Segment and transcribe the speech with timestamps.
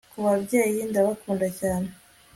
[0.13, 1.89] kubabyeyi ndabakunda cyane